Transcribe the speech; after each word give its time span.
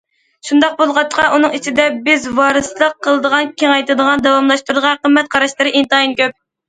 شۇنداق 0.47 0.71
بولغاچقا، 0.77 1.25
ئۇنىڭ 1.35 1.57
ئىچىدە 1.59 1.85
بىز 2.07 2.25
ۋارىسلىق 2.39 2.97
قىلىدىغان، 3.09 3.51
كېڭەيتىدىغان، 3.65 4.25
داۋاملاشتۇرىدىغان 4.29 4.99
قىممەت 5.05 5.31
قاراشلىرى 5.37 5.75
ئىنتايىن 5.83 6.17
كۆپ. 6.23 6.39